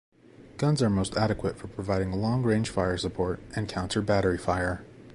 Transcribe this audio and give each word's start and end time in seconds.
Guns 0.57 0.81
are 0.81 0.89
most 0.89 1.15
adequate 1.15 1.59
for 1.59 1.67
providing 1.67 2.11
long 2.11 2.41
range 2.41 2.71
fire 2.71 2.97
support 2.97 3.39
and 3.55 3.69
counter-battery 3.69 4.39
fire. 4.39 4.83